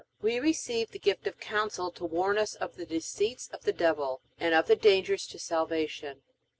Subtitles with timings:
[0.19, 4.23] We receive the gift of Counsel to warn us of the deceits of the devil,
[4.39, 6.23] and of the dangers to salvation.